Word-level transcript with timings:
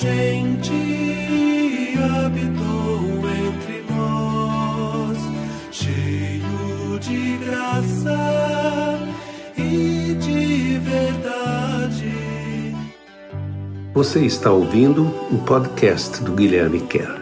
gente 0.00 0.72
habitou 1.98 3.28
entre 3.28 3.82
nós, 3.90 5.18
cheio 5.72 6.98
de 7.00 7.36
graça 7.44 9.00
e 9.56 10.14
de 10.14 10.78
verdade. 10.78 12.12
Você 13.92 14.24
está 14.24 14.52
ouvindo 14.52 15.06
o 15.32 15.38
podcast 15.44 16.22
do 16.22 16.32
Guilherme 16.32 16.80
Kerr. 16.82 17.18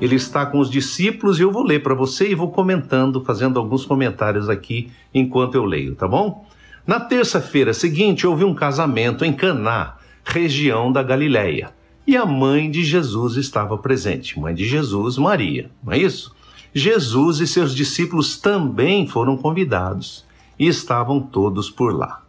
Ele 0.00 0.16
está 0.16 0.44
com 0.46 0.58
os 0.58 0.68
discípulos 0.68 1.38
e 1.38 1.42
eu 1.42 1.52
vou 1.52 1.62
ler 1.62 1.80
para 1.80 1.94
você 1.94 2.28
e 2.28 2.34
vou 2.34 2.50
comentando, 2.50 3.24
fazendo 3.24 3.56
alguns 3.56 3.84
comentários 3.84 4.48
aqui 4.48 4.90
enquanto 5.14 5.54
eu 5.54 5.64
leio, 5.64 5.94
tá 5.94 6.08
bom? 6.08 6.44
Na 6.84 6.98
terça-feira 6.98 7.72
seguinte, 7.72 8.26
houve 8.26 8.44
um 8.44 8.54
casamento 8.54 9.24
em 9.24 9.32
Caná, 9.32 9.97
região 10.28 10.92
da 10.92 11.02
Galileia, 11.02 11.72
e 12.06 12.16
a 12.16 12.24
mãe 12.24 12.70
de 12.70 12.84
Jesus 12.84 13.36
estava 13.36 13.76
presente, 13.78 14.38
mãe 14.38 14.54
de 14.54 14.66
Jesus, 14.66 15.16
Maria, 15.16 15.70
não 15.82 15.92
é 15.92 15.98
isso? 15.98 16.34
Jesus 16.72 17.40
e 17.40 17.46
seus 17.46 17.74
discípulos 17.74 18.38
também 18.38 19.06
foram 19.06 19.36
convidados 19.36 20.24
e 20.58 20.66
estavam 20.66 21.20
todos 21.20 21.70
por 21.70 21.94
lá. 21.94 22.22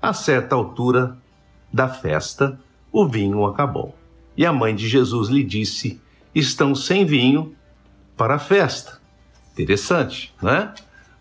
A 0.00 0.12
certa 0.12 0.54
altura 0.54 1.16
da 1.72 1.88
festa, 1.88 2.58
o 2.90 3.06
vinho 3.06 3.44
acabou. 3.44 3.94
E 4.36 4.46
a 4.46 4.52
mãe 4.52 4.74
de 4.74 4.88
Jesus 4.88 5.28
lhe 5.28 5.44
disse: 5.44 6.00
Estão 6.34 6.74
sem 6.74 7.04
vinho 7.04 7.54
para 8.16 8.36
a 8.36 8.38
festa. 8.38 8.98
Interessante, 9.52 10.32
né? 10.42 10.72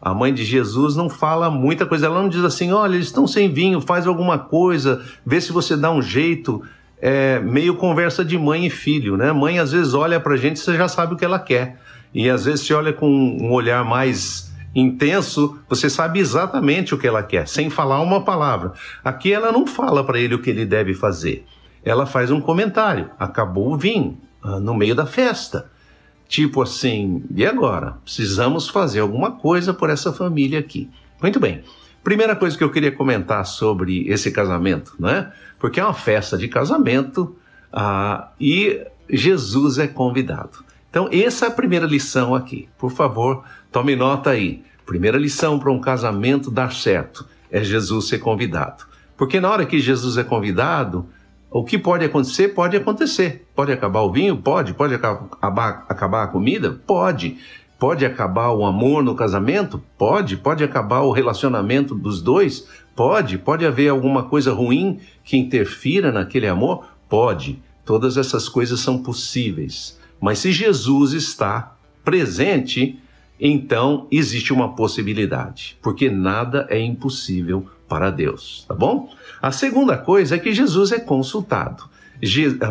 A 0.05 0.14
mãe 0.14 0.32
de 0.32 0.44
Jesus 0.44 0.95
não 0.95 1.09
fala 1.09 1.50
muita 1.50 1.84
coisa, 1.84 2.05
ela 2.05 2.22
não 2.22 2.30
diz 2.30 2.44
assim: 2.44 2.72
olha, 2.72 2.94
eles 2.94 3.08
estão 3.08 3.26
sem 3.26 3.52
vinho, 3.52 3.82
faz 3.82 4.05
alguma 4.05 4.38
coisa, 4.38 5.04
vê 5.26 5.41
se 5.41 5.52
você 5.52 5.76
dá 5.76 5.91
um 5.91 6.00
jeito. 6.00 6.62
É 7.02 7.40
meio 7.40 7.76
conversa 7.76 8.24
de 8.24 8.38
mãe 8.38 8.68
e 8.68 8.70
filho, 8.70 9.18
né? 9.18 9.32
Mãe 9.32 9.57
às 9.57 9.71
vezes 9.71 9.96
olha 9.96 10.20
pra 10.20 10.38
gente 10.38 10.57
e 10.57 10.60
você 10.60 10.77
já 10.77 10.88
sabe 10.88 11.15
o 11.15 11.18
que 11.18 11.26
ela 11.26 11.40
quer. 11.40 11.82
E 12.13 12.30
às 12.30 12.46
vezes 12.46 12.62
se 12.62 12.74
olha 12.74 12.93
com 12.93 13.10
um 13.10 13.52
olhar 13.52 13.84
mais 13.84 14.54
intenso, 14.76 15.57
você 15.68 15.90
sabe 15.90 16.20
exatamente 16.20 16.93
o 16.93 16.99
que 16.99 17.08
ela 17.08 17.24
quer, 17.24 17.48
sem 17.48 17.71
falar 17.71 17.99
uma 17.99 18.21
palavra. 18.21 18.74
Aqui 19.04 19.34
ela 19.34 19.52
não 19.52 19.65
fala 19.65 20.04
para 20.04 20.20
ele 20.20 20.35
o 20.35 20.40
que 20.40 20.52
ele 20.52 20.68
deve 20.68 20.93
fazer. 20.93 21.43
Ela 21.84 22.05
faz 22.05 22.30
um 22.30 22.40
comentário: 22.40 23.10
acabou 23.18 23.74
o 23.74 23.77
vinho, 23.77 24.20
ah, 24.43 24.60
no 24.60 24.76
meio 24.76 24.93
da 24.93 25.08
festa. 25.08 25.74
Tipo 26.27 26.62
assim, 26.62 27.23
e 27.35 27.45
agora? 27.45 27.98
Precisamos 28.04 28.68
fazer 28.68 28.99
alguma 28.99 29.31
coisa 29.31 29.73
por 29.73 29.90
essa 29.90 30.12
família 30.12 30.59
aqui. 30.59 30.90
Muito 31.21 31.40
bem. 31.40 31.63
Primeira 32.04 32.35
coisa 32.35 32.57
que 32.57 32.63
eu 32.63 32.71
queria 32.71 32.91
comentar 32.91 33.45
sobre 33.45 34.07
esse 34.07 34.31
casamento, 34.31 34.93
né? 34.99 35.31
Porque 35.59 35.79
é 35.79 35.84
uma 35.84 35.93
festa 35.93 36.37
de 36.37 36.48
casamento 36.48 37.35
ah, 37.71 38.29
e 38.40 38.81
Jesus 39.09 39.77
é 39.79 39.87
convidado. 39.87 40.63
Então, 40.90 41.09
essa 41.12 41.46
é 41.46 41.48
a 41.48 41.51
primeira 41.51 41.85
lição 41.85 42.34
aqui. 42.34 42.70
Por 42.77 42.91
favor, 42.91 43.43
tome 43.71 43.96
nota 43.96 44.29
aí. 44.29 44.63
Primeira 44.85 45.18
lição 45.18 45.59
para 45.59 45.71
um 45.71 45.79
casamento 45.79 46.51
dar 46.51 46.71
certo 46.71 47.27
é 47.51 47.63
Jesus 47.63 48.07
ser 48.07 48.20
convidado. 48.20 48.85
Porque 49.18 49.40
na 49.40 49.49
hora 49.49 49.65
que 49.65 49.79
Jesus 49.79 50.18
é 50.18 50.23
convidado, 50.23 51.07
o 51.56 51.64
que 51.64 51.78
pode 51.78 52.04
acontecer? 52.04 52.50
Pode 52.50 52.76
acontecer. 52.76 53.48
Pode 53.56 53.72
acabar 53.72 54.02
o 54.02 54.12
vinho? 54.12 54.36
Pode. 54.36 54.74
Pode 54.74 54.94
acabar, 54.94 55.86
acabar 55.88 56.24
a 56.24 56.28
comida? 56.28 56.82
Pode. 56.86 57.38
Pode 57.80 58.06
acabar 58.06 58.52
o 58.52 58.66
amor 58.66 59.02
no 59.02 59.16
casamento? 59.16 59.82
Pode. 59.98 60.36
Pode 60.36 60.66
acabar 60.66 61.00
o 61.04 61.14
relacionamento 61.14 61.96
dos 61.96 62.22
dois? 62.22 62.68
Pode. 62.94 63.38
Pode 63.38 63.66
haver 63.66 63.88
alguma 63.88 64.24
coisa 64.24 64.52
ruim 64.52 65.00
que 65.24 65.38
interfira 65.38 66.12
naquele 66.12 66.46
amor? 66.46 66.88
Pode. 67.08 67.64
Todas 67.86 68.18
essas 68.18 68.50
coisas 68.50 68.81
são 68.81 69.02
possíveis. 69.02 69.98
Mas 70.20 70.40
se 70.40 70.52
Jesus 70.52 71.14
está 71.14 71.78
presente, 72.04 73.00
então 73.40 74.08
existe 74.12 74.52
uma 74.52 74.76
possibilidade, 74.76 75.78
porque 75.82 76.10
nada 76.10 76.68
é 76.70 76.82
impossível 76.82 77.66
para 77.88 78.09
Deus, 78.09 78.66
tá 78.68 78.73
bom? 78.73 79.09
A 79.41 79.51
segunda 79.51 79.97
coisa 79.97 80.35
é 80.35 80.40
que 80.40 80.53
Jesus 80.53 80.91
é 80.91 81.00
consultado. 81.00 81.84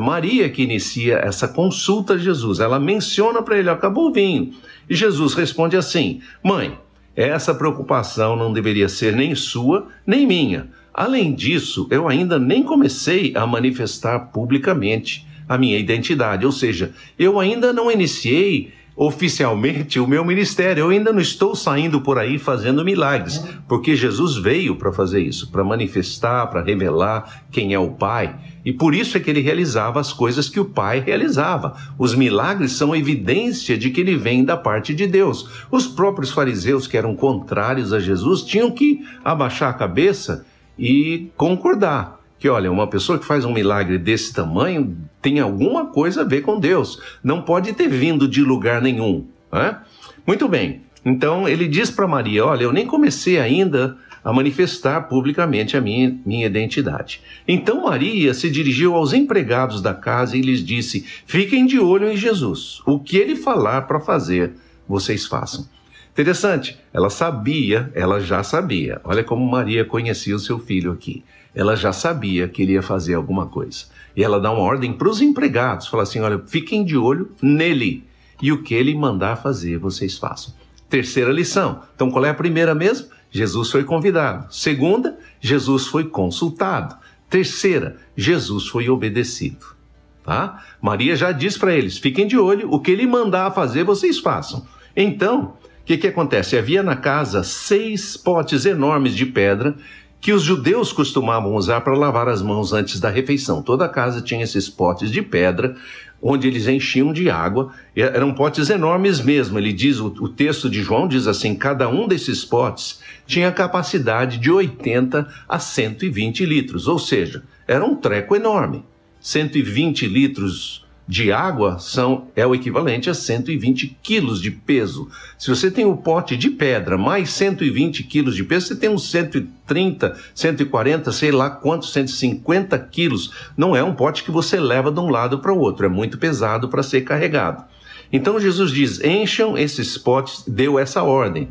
Maria 0.00 0.48
que 0.48 0.62
inicia 0.62 1.16
essa 1.16 1.46
consulta 1.46 2.14
a 2.14 2.18
Jesus, 2.18 2.60
ela 2.60 2.80
menciona 2.80 3.42
para 3.42 3.58
ele: 3.58 3.70
acabou 3.70 4.08
o 4.08 4.12
vinho. 4.12 4.52
E 4.88 4.94
Jesus 4.94 5.34
responde 5.34 5.76
assim: 5.76 6.20
Mãe, 6.42 6.78
essa 7.14 7.54
preocupação 7.54 8.36
não 8.36 8.52
deveria 8.52 8.88
ser 8.88 9.14
nem 9.14 9.34
sua 9.34 9.88
nem 10.06 10.26
minha. 10.26 10.68
Além 10.92 11.34
disso, 11.34 11.86
eu 11.90 12.08
ainda 12.08 12.38
nem 12.38 12.62
comecei 12.62 13.32
a 13.36 13.46
manifestar 13.46 14.18
publicamente 14.32 15.26
a 15.48 15.58
minha 15.58 15.78
identidade, 15.78 16.46
ou 16.46 16.52
seja, 16.52 16.92
eu 17.18 17.38
ainda 17.38 17.72
não 17.72 17.90
iniciei 17.90 18.72
oficialmente 18.96 19.98
o 19.98 20.06
meu 20.06 20.24
ministério. 20.24 20.82
Eu 20.82 20.88
ainda 20.90 21.12
não 21.12 21.20
estou 21.20 21.54
saindo 21.54 22.00
por 22.00 22.18
aí 22.18 22.38
fazendo 22.38 22.84
milagres, 22.84 23.44
porque 23.68 23.96
Jesus 23.96 24.36
veio 24.36 24.76
para 24.76 24.92
fazer 24.92 25.20
isso, 25.20 25.50
para 25.50 25.64
manifestar, 25.64 26.46
para 26.46 26.62
revelar 26.62 27.44
quem 27.50 27.74
é 27.74 27.78
o 27.78 27.90
Pai. 27.90 28.36
E 28.64 28.72
por 28.72 28.94
isso 28.94 29.16
é 29.16 29.20
que 29.20 29.30
ele 29.30 29.40
realizava 29.40 30.00
as 30.00 30.12
coisas 30.12 30.48
que 30.48 30.60
o 30.60 30.64
Pai 30.64 31.00
realizava. 31.00 31.76
Os 31.98 32.14
milagres 32.14 32.72
são 32.72 32.94
evidência 32.94 33.76
de 33.76 33.90
que 33.90 34.00
ele 34.00 34.16
vem 34.16 34.44
da 34.44 34.56
parte 34.56 34.94
de 34.94 35.06
Deus. 35.06 35.66
Os 35.70 35.86
próprios 35.86 36.30
fariseus, 36.30 36.86
que 36.86 36.96
eram 36.96 37.14
contrários 37.14 37.92
a 37.92 37.98
Jesus, 37.98 38.42
tinham 38.42 38.70
que 38.70 39.04
abaixar 39.24 39.70
a 39.70 39.74
cabeça 39.74 40.46
e 40.78 41.30
concordar 41.36 42.23
que, 42.44 42.48
olha, 42.50 42.70
uma 42.70 42.86
pessoa 42.86 43.18
que 43.18 43.24
faz 43.24 43.42
um 43.46 43.54
milagre 43.54 43.96
desse 43.96 44.30
tamanho 44.34 44.94
tem 45.22 45.40
alguma 45.40 45.86
coisa 45.86 46.20
a 46.20 46.24
ver 46.24 46.42
com 46.42 46.60
Deus. 46.60 47.00
Não 47.22 47.40
pode 47.40 47.72
ter 47.72 47.88
vindo 47.88 48.28
de 48.28 48.42
lugar 48.42 48.82
nenhum. 48.82 49.26
Né? 49.50 49.78
Muito 50.26 50.46
bem. 50.46 50.82
Então 51.02 51.48
ele 51.48 51.66
diz 51.66 51.90
para 51.90 52.06
Maria: 52.06 52.44
Olha, 52.44 52.64
eu 52.64 52.70
nem 52.70 52.86
comecei 52.86 53.38
ainda 53.38 53.96
a 54.22 54.30
manifestar 54.30 55.08
publicamente 55.08 55.74
a 55.74 55.80
minha, 55.80 56.18
minha 56.26 56.44
identidade. 56.44 57.22
Então 57.48 57.84
Maria 57.84 58.34
se 58.34 58.50
dirigiu 58.50 58.94
aos 58.94 59.14
empregados 59.14 59.80
da 59.80 59.94
casa 59.94 60.36
e 60.36 60.42
lhes 60.42 60.62
disse: 60.62 61.02
Fiquem 61.24 61.64
de 61.64 61.78
olho 61.78 62.12
em 62.12 62.16
Jesus. 62.18 62.82
O 62.84 63.00
que 63.00 63.16
ele 63.16 63.36
falar 63.36 63.86
para 63.86 64.00
fazer, 64.00 64.52
vocês 64.86 65.24
façam. 65.24 65.66
Interessante, 66.12 66.78
ela 66.92 67.08
sabia, 67.08 67.90
ela 67.94 68.20
já 68.20 68.42
sabia. 68.42 69.00
Olha 69.02 69.24
como 69.24 69.50
Maria 69.50 69.82
conhecia 69.82 70.36
o 70.36 70.38
seu 70.38 70.58
filho 70.58 70.92
aqui. 70.92 71.24
Ela 71.54 71.76
já 71.76 71.92
sabia 71.92 72.48
que 72.48 72.62
ele 72.62 72.72
ia 72.72 72.82
fazer 72.82 73.14
alguma 73.14 73.46
coisa. 73.46 73.84
E 74.16 74.22
ela 74.22 74.40
dá 74.40 74.50
uma 74.50 74.62
ordem 74.62 74.92
para 74.92 75.08
os 75.08 75.20
empregados: 75.20 75.86
fala 75.86 76.02
assim, 76.02 76.20
olha, 76.20 76.42
fiquem 76.46 76.84
de 76.84 76.96
olho 76.96 77.30
nele. 77.40 78.04
E 78.42 78.52
o 78.52 78.62
que 78.62 78.74
ele 78.74 78.94
mandar 78.94 79.36
fazer, 79.36 79.78
vocês 79.78 80.18
façam. 80.18 80.52
Terceira 80.88 81.30
lição. 81.30 81.82
Então, 81.94 82.10
qual 82.10 82.24
é 82.24 82.30
a 82.30 82.34
primeira 82.34 82.74
mesmo? 82.74 83.08
Jesus 83.30 83.70
foi 83.70 83.84
convidado. 83.84 84.52
Segunda, 84.54 85.18
Jesus 85.40 85.86
foi 85.86 86.04
consultado. 86.04 86.96
Terceira, 87.28 87.96
Jesus 88.16 88.68
foi 88.68 88.88
obedecido. 88.88 89.74
Tá? 90.22 90.64
Maria 90.80 91.16
já 91.16 91.32
diz 91.32 91.58
para 91.58 91.74
eles: 91.74 91.98
fiquem 91.98 92.26
de 92.26 92.38
olho, 92.38 92.72
o 92.72 92.80
que 92.80 92.90
ele 92.90 93.06
mandar 93.06 93.52
fazer, 93.52 93.84
vocês 93.84 94.18
façam. 94.18 94.66
Então, 94.96 95.54
o 95.80 95.84
que, 95.84 95.98
que 95.98 96.06
acontece? 96.06 96.56
Havia 96.56 96.82
na 96.82 96.96
casa 96.96 97.42
seis 97.42 98.16
potes 98.16 98.64
enormes 98.64 99.14
de 99.14 99.26
pedra 99.26 99.76
que 100.24 100.32
os 100.32 100.42
judeus 100.42 100.90
costumavam 100.90 101.54
usar 101.54 101.82
para 101.82 101.94
lavar 101.94 102.30
as 102.30 102.40
mãos 102.40 102.72
antes 102.72 102.98
da 102.98 103.10
refeição. 103.10 103.60
Toda 103.60 103.86
casa 103.86 104.22
tinha 104.22 104.42
esses 104.42 104.70
potes 104.70 105.10
de 105.10 105.20
pedra, 105.20 105.76
onde 106.22 106.48
eles 106.48 106.66
enchiam 106.66 107.12
de 107.12 107.28
água. 107.28 107.74
Eram 107.94 108.32
potes 108.32 108.70
enormes 108.70 109.20
mesmo. 109.20 109.58
Ele 109.58 109.70
diz, 109.70 110.00
o, 110.00 110.06
o 110.06 110.26
texto 110.26 110.70
de 110.70 110.82
João 110.82 111.06
diz 111.06 111.26
assim: 111.26 111.54
cada 111.54 111.90
um 111.90 112.08
desses 112.08 112.42
potes 112.42 113.00
tinha 113.26 113.52
capacidade 113.52 114.38
de 114.38 114.50
80 114.50 115.28
a 115.46 115.58
120 115.58 116.46
litros, 116.46 116.88
ou 116.88 116.98
seja, 116.98 117.42
era 117.68 117.84
um 117.84 117.94
treco 117.94 118.34
enorme. 118.34 118.82
120 119.20 120.06
litros 120.06 120.83
de 121.06 121.30
água 121.30 121.78
são, 121.78 122.28
é 122.34 122.46
o 122.46 122.54
equivalente 122.54 123.10
a 123.10 123.14
120 123.14 123.98
quilos 124.02 124.40
de 124.40 124.50
peso. 124.50 125.08
Se 125.38 125.50
você 125.50 125.70
tem 125.70 125.84
o 125.84 125.96
pote 125.96 126.36
de 126.36 126.48
pedra 126.48 126.96
mais 126.96 127.30
120 127.30 128.04
quilos 128.04 128.34
de 128.34 128.42
peso, 128.42 128.68
você 128.68 128.76
tem 128.76 128.88
uns 128.88 129.10
130, 129.10 130.18
140, 130.34 131.12
sei 131.12 131.30
lá 131.30 131.50
quantos, 131.50 131.92
150 131.92 132.78
quilos. 132.78 133.32
Não 133.56 133.76
é 133.76 133.84
um 133.84 133.94
pote 133.94 134.24
que 134.24 134.30
você 134.30 134.58
leva 134.58 134.90
de 134.90 134.98
um 134.98 135.10
lado 135.10 135.38
para 135.40 135.52
o 135.52 135.58
outro, 135.58 135.84
é 135.84 135.88
muito 135.88 136.16
pesado 136.16 136.68
para 136.68 136.82
ser 136.82 137.02
carregado. 137.02 137.64
Então 138.10 138.40
Jesus 138.40 138.70
diz: 138.70 139.02
encham 139.02 139.58
esses 139.58 139.98
potes, 139.98 140.44
deu 140.46 140.78
essa 140.78 141.02
ordem, 141.02 141.48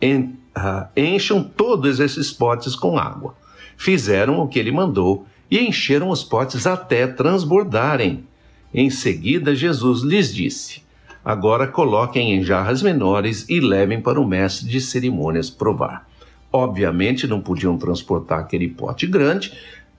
en, 0.00 0.36
uh, 0.56 0.86
encham 0.96 1.42
todos 1.42 2.00
esses 2.00 2.32
potes 2.32 2.74
com 2.74 2.98
água. 2.98 3.34
Fizeram 3.76 4.40
o 4.40 4.48
que 4.48 4.58
ele 4.58 4.72
mandou 4.72 5.26
e 5.50 5.58
encheram 5.58 6.08
os 6.08 6.24
potes 6.24 6.66
até 6.66 7.06
transbordarem. 7.06 8.24
Em 8.78 8.90
seguida, 8.90 9.54
Jesus 9.54 10.02
lhes 10.02 10.34
disse: 10.34 10.82
Agora 11.24 11.66
coloquem 11.66 12.34
em 12.34 12.44
jarras 12.44 12.82
menores 12.82 13.46
e 13.48 13.58
levem 13.58 14.02
para 14.02 14.20
o 14.20 14.28
mestre 14.28 14.68
de 14.68 14.82
cerimônias 14.82 15.48
provar. 15.48 16.06
Obviamente 16.52 17.26
não 17.26 17.40
podiam 17.40 17.78
transportar 17.78 18.38
aquele 18.38 18.68
pote 18.68 19.06
grande. 19.06 19.50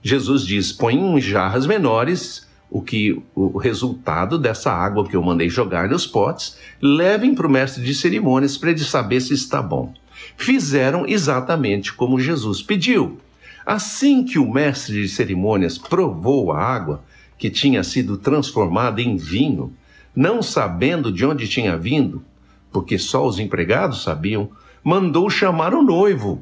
Jesus 0.03 0.45
diz: 0.45 0.71
põe 0.71 0.93
em 0.93 1.19
jarras 1.19 1.65
menores 1.65 2.47
o 2.69 2.79
que 2.79 3.19
o 3.33 3.57
resultado 3.57 4.37
dessa 4.37 4.71
água 4.71 5.07
que 5.07 5.15
eu 5.15 5.23
mandei 5.23 5.49
jogar 5.49 5.89
nos 5.89 6.05
potes, 6.05 6.57
levem 6.79 7.33
para 7.33 7.47
o 7.47 7.49
mestre 7.49 7.83
de 7.83 7.95
cerimônias 7.95 8.57
para 8.57 8.69
ele 8.69 8.79
saber 8.79 9.21
se 9.21 9.33
está 9.33 9.59
bom. 9.59 9.91
Fizeram 10.35 11.03
exatamente 11.07 11.93
como 11.93 12.19
Jesus 12.19 12.61
pediu. 12.61 13.17
Assim 13.65 14.23
que 14.23 14.37
o 14.37 14.51
mestre 14.51 15.01
de 15.01 15.09
cerimônias 15.09 15.77
provou 15.77 16.51
a 16.51 16.61
água, 16.61 17.03
que 17.37 17.49
tinha 17.49 17.83
sido 17.83 18.17
transformada 18.17 19.01
em 19.01 19.15
vinho, 19.15 19.73
não 20.15 20.41
sabendo 20.41 21.11
de 21.11 21.25
onde 21.25 21.47
tinha 21.47 21.77
vindo, 21.77 22.23
porque 22.71 22.97
só 22.97 23.25
os 23.25 23.39
empregados 23.39 24.03
sabiam, 24.03 24.49
mandou 24.83 25.29
chamar 25.29 25.73
o 25.73 25.81
noivo. 25.81 26.41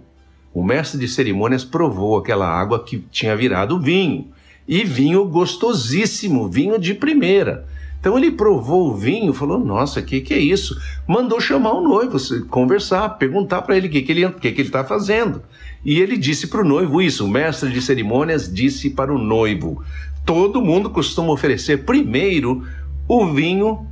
O 0.53 0.63
mestre 0.63 0.99
de 0.99 1.07
cerimônias 1.07 1.65
provou 1.65 2.17
aquela 2.17 2.47
água 2.47 2.83
que 2.83 2.99
tinha 3.11 3.35
virado 3.35 3.79
vinho, 3.79 4.29
e 4.67 4.83
vinho 4.83 5.25
gostosíssimo, 5.25 6.49
vinho 6.49 6.79
de 6.79 6.93
primeira. 6.93 7.67
Então 8.05 8.19
ele 8.19 8.29
provou 8.29 8.91
o 8.91 8.95
vinho, 8.95 9.33
falou: 9.33 9.57
Nossa, 9.57 9.99
o 9.99 10.03
que, 10.03 10.21
que 10.21 10.31
é 10.31 10.37
isso? 10.37 10.79
Mandou 11.07 11.41
chamar 11.41 11.73
o 11.73 11.81
noivo, 11.81 12.19
conversar, 12.49 13.09
perguntar 13.17 13.63
para 13.63 13.75
ele 13.75 13.87
o 13.87 13.89
que, 13.89 14.03
que 14.03 14.11
ele 14.11 14.29
que, 14.29 14.51
que 14.51 14.61
está 14.61 14.83
fazendo. 14.83 15.41
E 15.83 15.99
ele 15.99 16.15
disse 16.15 16.45
para 16.45 16.61
o 16.61 16.63
noivo 16.63 17.01
isso: 17.01 17.25
o 17.25 17.27
mestre 17.27 17.71
de 17.71 17.81
cerimônias 17.81 18.53
disse 18.53 18.91
para 18.91 19.11
o 19.11 19.17
noivo: 19.17 19.81
Todo 20.23 20.61
mundo 20.61 20.91
costuma 20.91 21.33
oferecer 21.33 21.83
primeiro 21.83 22.63
o 23.07 23.25
vinho 23.25 23.87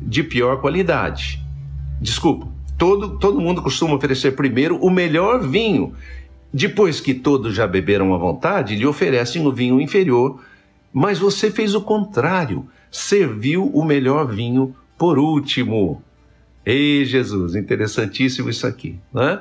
de 0.00 0.22
pior 0.22 0.60
qualidade. 0.60 1.44
Desculpa, 2.00 2.46
todo, 2.78 3.18
todo 3.18 3.40
mundo 3.40 3.62
costuma 3.62 3.96
oferecer 3.96 4.36
primeiro 4.36 4.76
o 4.76 4.88
melhor 4.88 5.40
vinho. 5.40 5.92
Depois 6.54 7.00
que 7.00 7.14
todos 7.14 7.52
já 7.52 7.66
beberam 7.66 8.14
à 8.14 8.16
vontade, 8.16 8.76
lhe 8.76 8.86
oferecem 8.86 9.44
o 9.44 9.50
vinho 9.50 9.80
inferior. 9.80 10.40
Mas 10.92 11.18
você 11.18 11.50
fez 11.50 11.74
o 11.74 11.80
contrário, 11.80 12.68
serviu 12.90 13.66
o 13.66 13.84
melhor 13.84 14.26
vinho 14.26 14.74
por 14.98 15.18
último. 15.18 16.02
Ei, 16.64 17.04
Jesus, 17.04 17.54
interessantíssimo 17.54 18.50
isso 18.50 18.66
aqui, 18.66 18.98
né? 19.12 19.40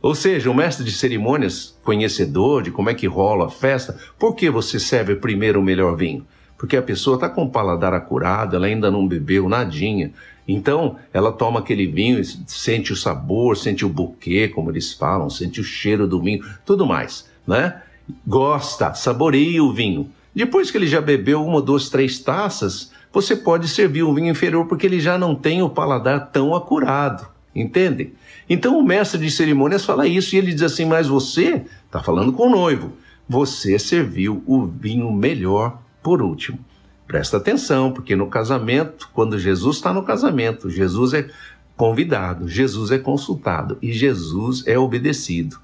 Ou 0.00 0.14
seja, 0.14 0.50
o 0.50 0.54
mestre 0.54 0.84
de 0.84 0.90
cerimônias, 0.90 1.78
conhecedor 1.84 2.62
de 2.62 2.70
como 2.72 2.90
é 2.90 2.94
que 2.94 3.06
rola 3.06 3.46
a 3.46 3.50
festa, 3.50 3.96
por 4.18 4.34
que 4.34 4.50
você 4.50 4.80
serve 4.80 5.14
primeiro 5.14 5.60
o 5.60 5.62
melhor 5.62 5.96
vinho? 5.96 6.26
Porque 6.58 6.76
a 6.76 6.82
pessoa 6.82 7.14
está 7.14 7.28
com 7.28 7.44
o 7.44 7.50
paladar 7.50 7.94
acurado, 7.94 8.56
ela 8.56 8.66
ainda 8.66 8.90
não 8.90 9.06
bebeu 9.06 9.48
nadinha. 9.48 10.12
Então, 10.46 10.96
ela 11.12 11.32
toma 11.32 11.60
aquele 11.60 11.86
vinho, 11.86 12.22
sente 12.46 12.92
o 12.92 12.96
sabor, 12.96 13.56
sente 13.56 13.84
o 13.84 13.88
buquê, 13.88 14.48
como 14.48 14.70
eles 14.70 14.92
falam, 14.92 15.30
sente 15.30 15.60
o 15.60 15.64
cheiro 15.64 16.06
do 16.06 16.20
vinho, 16.20 16.44
tudo 16.64 16.84
mais, 16.84 17.28
né? 17.46 17.80
Gosta, 18.26 18.94
saboreia 18.94 19.62
o 19.62 19.72
vinho. 19.72 20.10
Depois 20.34 20.70
que 20.70 20.78
ele 20.78 20.86
já 20.86 21.00
bebeu 21.00 21.44
uma, 21.44 21.60
duas, 21.60 21.88
três 21.90 22.18
taças, 22.18 22.90
você 23.12 23.36
pode 23.36 23.68
servir 23.68 24.02
um 24.02 24.14
vinho 24.14 24.30
inferior 24.30 24.66
porque 24.66 24.86
ele 24.86 24.98
já 24.98 25.18
não 25.18 25.34
tem 25.34 25.62
o 25.62 25.68
paladar 25.68 26.30
tão 26.30 26.54
acurado, 26.54 27.26
entende? 27.54 28.14
Então 28.48 28.78
o 28.78 28.82
mestre 28.82 29.20
de 29.20 29.30
cerimônias 29.30 29.84
fala 29.84 30.06
isso 30.06 30.34
e 30.34 30.38
ele 30.38 30.52
diz 30.52 30.62
assim: 30.62 30.86
Mas 30.86 31.06
você, 31.06 31.64
está 31.86 32.02
falando 32.02 32.32
com 32.32 32.48
o 32.48 32.50
noivo, 32.50 32.92
você 33.28 33.78
serviu 33.78 34.42
o 34.46 34.66
vinho 34.66 35.12
melhor 35.12 35.78
por 36.02 36.22
último, 36.22 36.58
presta 37.06 37.36
atenção, 37.36 37.92
porque 37.92 38.16
no 38.16 38.28
casamento, 38.28 39.10
quando 39.12 39.38
Jesus 39.38 39.76
está 39.76 39.92
no 39.92 40.02
casamento, 40.02 40.70
Jesus 40.70 41.12
é 41.12 41.28
convidado, 41.76 42.48
Jesus 42.48 42.90
é 42.90 42.98
consultado 42.98 43.76
e 43.82 43.92
Jesus 43.92 44.66
é 44.66 44.78
obedecido. 44.78 45.58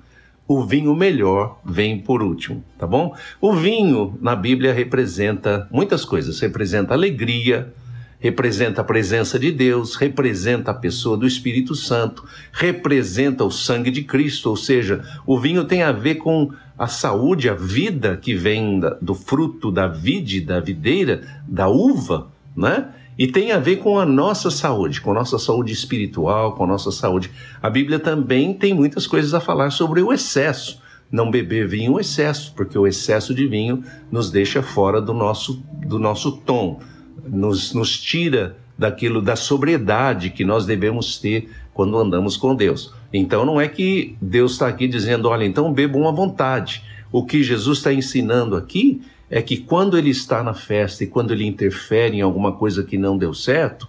O 0.49 0.65
vinho 0.65 0.97
melhor 0.97 1.61
vem 1.63 2.01
por 2.01 2.23
último, 2.23 2.65
tá 2.79 2.87
bom? 2.87 3.15
O 3.39 3.53
vinho 3.53 4.19
na 4.19 4.35
Bíblia 4.35 4.73
representa 4.73 5.69
muitas 5.71 6.07
coisas, 6.07 6.41
representa 6.41 6.95
alegria, 6.95 7.71
representa 8.19 8.81
a 8.81 8.85
presença 8.85 9.39
de 9.39 9.53
Deus, 9.53 9.95
representa 9.95 10.71
a 10.71 10.75
pessoa 10.75 11.19
do 11.19 11.27
Espírito 11.27 11.75
Santo, 11.75 12.25
representa 12.51 13.45
o 13.45 13.51
sangue 13.51 13.91
de 13.91 14.03
Cristo, 14.03 14.49
ou 14.49 14.57
seja, 14.57 15.05
o 15.27 15.39
vinho 15.39 15.67
tem 15.67 15.83
a 15.83 15.93
ver 15.93 16.15
com 16.15 16.51
a 16.79 16.87
saúde, 16.87 17.51
a 17.51 17.55
vida 17.55 18.17
que 18.17 18.35
vem 18.35 18.81
do 19.03 19.15
fruto 19.15 19.71
da 19.71 19.87
vide, 19.87 20.41
da 20.41 20.61
videira, 20.61 21.23
da 21.47 21.69
uva, 21.69 22.29
né? 22.57 22.89
E 23.19 23.27
tem 23.27 23.51
a 23.51 23.59
ver 23.59 23.77
com 23.77 23.99
a 23.99 24.07
nossa 24.07 24.49
saúde, 24.49 25.01
com 25.01 25.11
a 25.11 25.15
nossa 25.15 25.39
saúde 25.39 25.73
espiritual, 25.73 26.55
com 26.55 26.63
a 26.63 26.69
nossa 26.69 26.93
saúde. 26.93 27.31
A 27.61 27.69
Bíblia 27.69 27.99
também 27.99 28.55
tem 28.55 28.73
muitas 28.73 29.09
coisas 29.09 29.35
a 29.35 29.41
falar 29.41 29.71
sobre 29.71 30.01
o 30.01 30.13
excesso. 30.13 30.81
Não 31.11 31.31
beber 31.31 31.67
vinho 31.67 31.99
excesso, 31.99 32.53
porque 32.55 32.79
o 32.79 32.87
excesso 32.87 33.35
de 33.35 33.47
vinho 33.47 33.83
nos 34.13 34.31
deixa 34.31 34.63
fora 34.63 35.01
do 35.01 35.13
nosso, 35.13 35.63
do 35.87 35.99
nosso 35.99 36.33
tom 36.33 36.81
nos, 37.27 37.73
nos 37.75 37.99
tira 37.99 38.57
daquilo 38.77 39.21
da 39.21 39.35
sobriedade 39.35 40.31
que 40.31 40.45
nós 40.45 40.65
devemos 40.65 41.19
ter 41.19 41.51
quando 41.75 41.99
andamos 41.99 42.37
com 42.37 42.55
Deus. 42.55 42.93
Então 43.13 43.45
não 43.45 43.61
é 43.61 43.67
que 43.67 44.17
Deus 44.21 44.53
está 44.53 44.69
aqui 44.69 44.87
dizendo, 44.87 45.29
olha, 45.29 45.45
então 45.45 45.73
bebam 45.73 46.07
à 46.07 46.13
vontade. 46.13 46.85
O 47.11 47.25
que 47.25 47.43
Jesus 47.43 47.79
está 47.79 47.93
ensinando 47.93 48.55
aqui 48.55 49.01
é 49.31 49.43
que 49.43 49.57
quando 49.57 49.99
ele 49.99 50.11
está 50.11 50.43
na 50.43 50.55
festa 50.55 51.05
e 51.05 51.07
quando 51.07 51.33
ele 51.33 51.47
interfere 51.47 52.17
em 52.17 52.21
alguma 52.23 52.53
coisa 52.53 52.83
que 52.83 52.97
não 52.97 53.17
deu 53.17 53.35
certo, 53.35 53.89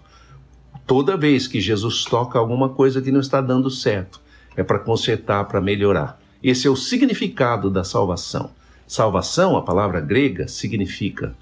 toda 0.85 1.15
vez 1.15 1.47
que 1.47 1.61
Jesus 1.61 2.03
toca 2.03 2.37
alguma 2.37 2.69
coisa 2.69 3.01
que 3.01 3.11
não 3.11 3.19
está 3.19 3.39
dando 3.39 3.69
certo, 3.69 4.19
é 4.55 4.63
para 4.63 4.79
consertar, 4.79 5.45
para 5.45 5.61
melhorar. 5.61 6.19
Esse 6.43 6.67
é 6.67 6.69
o 6.69 6.75
significado 6.75 7.69
da 7.69 7.83
salvação. 7.83 8.51
Salvação, 8.85 9.55
a 9.55 9.61
palavra 9.61 10.01
grega, 10.01 10.47
significa 10.47 11.35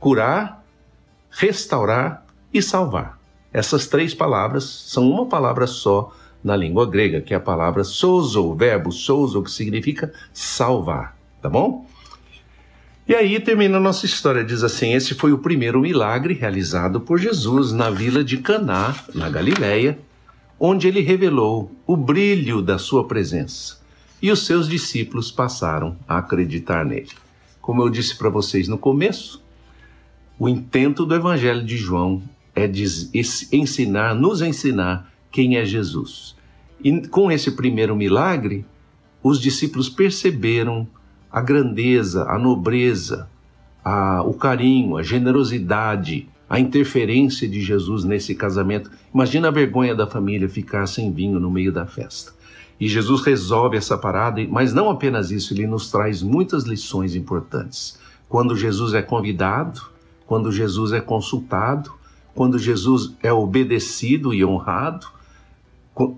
curar 0.00 0.64
restaurar 1.34 2.24
e 2.52 2.62
salvar. 2.62 3.18
Essas 3.52 3.86
três 3.86 4.14
palavras 4.14 4.64
são 4.64 5.08
uma 5.10 5.26
palavra 5.26 5.66
só 5.66 6.12
na 6.42 6.56
língua 6.56 6.86
grega, 6.86 7.20
que 7.20 7.32
é 7.32 7.36
a 7.36 7.40
palavra 7.40 7.84
sozo, 7.84 8.44
o 8.44 8.54
verbo 8.54 8.92
sozo, 8.92 9.42
que 9.42 9.50
significa 9.50 10.12
salvar, 10.32 11.16
tá 11.40 11.48
bom? 11.48 11.86
E 13.06 13.14
aí 13.14 13.38
termina 13.38 13.76
a 13.76 13.80
nossa 13.80 14.06
história, 14.06 14.42
diz 14.42 14.62
assim: 14.62 14.94
esse 14.94 15.14
foi 15.14 15.30
o 15.30 15.38
primeiro 15.38 15.78
milagre 15.78 16.32
realizado 16.32 17.00
por 17.00 17.18
Jesus 17.18 17.70
na 17.70 17.90
vila 17.90 18.24
de 18.24 18.38
Caná, 18.38 18.94
na 19.14 19.28
Galiléia, 19.28 19.98
onde 20.58 20.88
ele 20.88 21.00
revelou 21.00 21.70
o 21.86 21.98
brilho 21.98 22.62
da 22.62 22.78
sua 22.78 23.06
presença. 23.06 23.78
E 24.22 24.30
os 24.30 24.46
seus 24.46 24.66
discípulos 24.66 25.30
passaram 25.30 25.98
a 26.08 26.16
acreditar 26.16 26.82
nele. 26.82 27.10
Como 27.60 27.82
eu 27.82 27.90
disse 27.90 28.16
para 28.16 28.30
vocês 28.30 28.68
no 28.68 28.78
começo, 28.78 29.42
o 30.38 30.48
intento 30.48 31.04
do 31.04 31.14
Evangelho 31.14 31.62
de 31.62 31.76
João 31.76 32.22
é 32.56 32.70
ensinar, 33.52 34.14
nos 34.14 34.40
ensinar 34.40 35.12
quem 35.30 35.58
é 35.58 35.64
Jesus. 35.66 36.34
E 36.82 37.06
com 37.08 37.30
esse 37.30 37.50
primeiro 37.50 37.94
milagre, 37.94 38.64
os 39.22 39.38
discípulos 39.38 39.90
perceberam 39.90 40.88
a 41.34 41.40
grandeza, 41.40 42.30
a 42.30 42.38
nobreza, 42.38 43.28
a, 43.84 44.22
o 44.22 44.34
carinho, 44.34 44.96
a 44.96 45.02
generosidade, 45.02 46.28
a 46.48 46.60
interferência 46.60 47.48
de 47.48 47.60
Jesus 47.60 48.04
nesse 48.04 48.36
casamento. 48.36 48.88
Imagina 49.12 49.48
a 49.48 49.50
vergonha 49.50 49.96
da 49.96 50.06
família 50.06 50.48
ficar 50.48 50.86
sem 50.86 51.12
vinho 51.12 51.40
no 51.40 51.50
meio 51.50 51.72
da 51.72 51.86
festa. 51.86 52.32
E 52.78 52.86
Jesus 52.86 53.22
resolve 53.22 53.76
essa 53.76 53.98
parada, 53.98 54.46
mas 54.48 54.72
não 54.72 54.88
apenas 54.88 55.32
isso, 55.32 55.52
ele 55.52 55.66
nos 55.66 55.90
traz 55.90 56.22
muitas 56.22 56.62
lições 56.62 57.16
importantes. 57.16 57.98
Quando 58.28 58.56
Jesus 58.56 58.94
é 58.94 59.02
convidado, 59.02 59.82
quando 60.28 60.52
Jesus 60.52 60.92
é 60.92 61.00
consultado, 61.00 61.92
quando 62.32 62.60
Jesus 62.60 63.12
é 63.20 63.32
obedecido 63.32 64.32
e 64.32 64.44
honrado, 64.44 65.08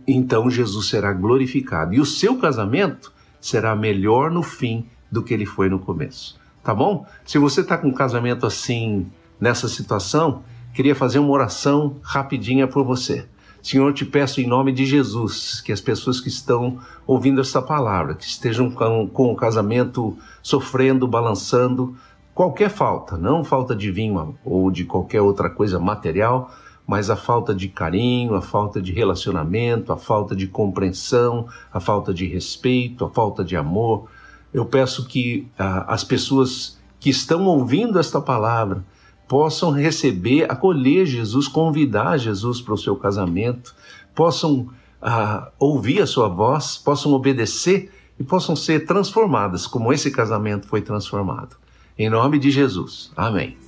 então 0.06 0.50
Jesus 0.50 0.90
será 0.90 1.14
glorificado. 1.14 1.94
E 1.94 2.00
o 2.00 2.06
seu 2.06 2.36
casamento 2.36 3.10
será 3.40 3.74
melhor 3.74 4.30
no 4.30 4.42
fim 4.42 4.84
do 5.16 5.22
que 5.22 5.34
ele 5.34 5.46
foi 5.46 5.68
no 5.68 5.78
começo. 5.78 6.38
Tá 6.62 6.74
bom? 6.74 7.06
Se 7.24 7.38
você 7.38 7.62
está 7.62 7.76
com 7.78 7.88
um 7.88 7.92
casamento 7.92 8.46
assim, 8.46 9.06
nessa 9.40 9.68
situação, 9.68 10.42
queria 10.74 10.94
fazer 10.94 11.18
uma 11.18 11.30
oração 11.30 11.96
rapidinha 12.02 12.68
por 12.68 12.84
você. 12.84 13.26
Senhor, 13.62 13.92
te 13.92 14.04
peço 14.04 14.40
em 14.40 14.46
nome 14.46 14.70
de 14.72 14.86
Jesus 14.86 15.60
que 15.60 15.72
as 15.72 15.80
pessoas 15.80 16.20
que 16.20 16.28
estão 16.28 16.78
ouvindo 17.06 17.40
essa 17.40 17.60
palavra, 17.60 18.14
que 18.14 18.24
estejam 18.24 18.70
com, 18.70 19.08
com 19.08 19.32
o 19.32 19.36
casamento 19.36 20.16
sofrendo, 20.42 21.08
balançando, 21.08 21.96
qualquer 22.34 22.68
falta, 22.68 23.16
não 23.16 23.42
falta 23.42 23.74
de 23.74 23.90
vinho 23.90 24.38
ou 24.44 24.70
de 24.70 24.84
qualquer 24.84 25.20
outra 25.20 25.50
coisa 25.50 25.80
material, 25.80 26.50
mas 26.86 27.10
a 27.10 27.16
falta 27.16 27.52
de 27.52 27.68
carinho, 27.68 28.34
a 28.34 28.40
falta 28.40 28.80
de 28.80 28.92
relacionamento, 28.92 29.92
a 29.92 29.96
falta 29.96 30.36
de 30.36 30.46
compreensão, 30.46 31.48
a 31.72 31.80
falta 31.80 32.14
de 32.14 32.26
respeito, 32.26 33.04
a 33.04 33.10
falta 33.10 33.42
de 33.42 33.56
amor. 33.56 34.08
Eu 34.56 34.64
peço 34.64 35.04
que 35.04 35.46
ah, 35.58 35.84
as 35.86 36.02
pessoas 36.02 36.78
que 36.98 37.10
estão 37.10 37.44
ouvindo 37.44 37.98
esta 37.98 38.22
palavra 38.22 38.82
possam 39.28 39.70
receber, 39.70 40.50
acolher 40.50 41.04
Jesus, 41.04 41.46
convidar 41.46 42.16
Jesus 42.16 42.62
para 42.62 42.72
o 42.72 42.78
seu 42.78 42.96
casamento, 42.96 43.74
possam 44.14 44.70
ah, 45.02 45.50
ouvir 45.58 46.00
a 46.00 46.06
sua 46.06 46.26
voz, 46.26 46.78
possam 46.78 47.12
obedecer 47.12 47.92
e 48.18 48.24
possam 48.24 48.56
ser 48.56 48.86
transformadas 48.86 49.66
como 49.66 49.92
esse 49.92 50.10
casamento 50.10 50.66
foi 50.68 50.80
transformado. 50.80 51.54
Em 51.98 52.08
nome 52.08 52.38
de 52.38 52.50
Jesus. 52.50 53.12
Amém. 53.14 53.58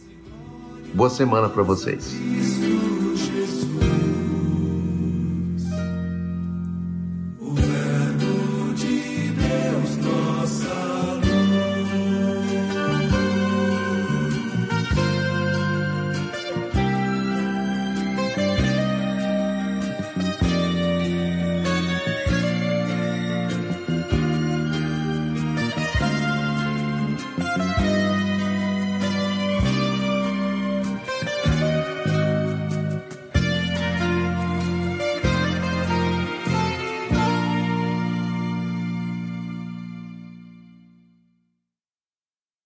Boa 0.94 1.10
semana 1.10 1.50
para 1.50 1.62
vocês. 1.62 2.16